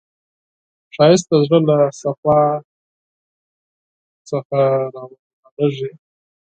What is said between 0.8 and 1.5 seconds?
ښایست د